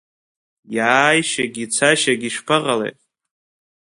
Иааишьагьы 0.75 1.61
ицашьагьы 1.65 2.29
шԥаҟалеи? 2.35 2.93